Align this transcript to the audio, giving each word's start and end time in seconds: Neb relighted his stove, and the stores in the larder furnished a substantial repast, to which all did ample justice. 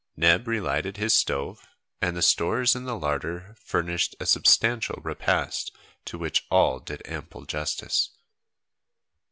Neb 0.17 0.47
relighted 0.47 0.97
his 0.97 1.13
stove, 1.13 1.67
and 2.01 2.17
the 2.17 2.23
stores 2.23 2.75
in 2.75 2.85
the 2.85 2.97
larder 2.97 3.55
furnished 3.63 4.15
a 4.19 4.25
substantial 4.25 4.99
repast, 5.03 5.71
to 6.05 6.17
which 6.17 6.47
all 6.49 6.79
did 6.79 7.03
ample 7.05 7.45
justice. 7.45 8.09